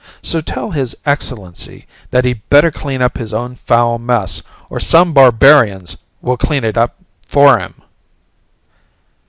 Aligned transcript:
So 0.23 0.41
tell 0.41 0.71
His 0.71 0.95
Excellency 1.05 1.85
that 2.09 2.25
he'd 2.25 2.49
better 2.49 2.71
clean 2.71 3.03
up 3.03 3.19
his 3.19 3.35
own 3.35 3.53
foul 3.53 3.99
mess, 3.99 4.41
or 4.67 4.79
some 4.79 5.13
barbarians 5.13 5.95
will 6.23 6.37
clean 6.37 6.63
it 6.63 6.75
up 6.75 6.95
for 7.27 7.59
him." 7.59 7.75